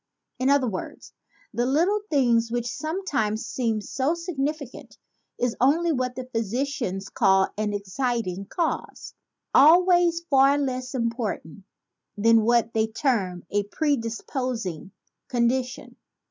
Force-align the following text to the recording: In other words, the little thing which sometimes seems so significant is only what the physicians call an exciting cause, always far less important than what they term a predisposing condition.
In 0.39 0.49
other 0.49 0.67
words, 0.67 1.13
the 1.53 1.67
little 1.67 2.01
thing 2.09 2.41
which 2.49 2.65
sometimes 2.65 3.45
seems 3.45 3.91
so 3.91 4.15
significant 4.15 4.97
is 5.37 5.55
only 5.61 5.91
what 5.91 6.15
the 6.15 6.25
physicians 6.33 7.07
call 7.07 7.49
an 7.55 7.71
exciting 7.71 8.47
cause, 8.49 9.13
always 9.53 10.21
far 10.21 10.57
less 10.57 10.95
important 10.95 11.65
than 12.17 12.41
what 12.41 12.73
they 12.73 12.87
term 12.87 13.45
a 13.51 13.61
predisposing 13.65 14.89
condition. 15.27 15.95